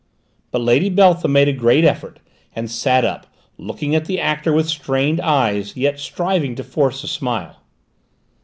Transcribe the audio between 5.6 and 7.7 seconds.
yet striving to force a smile.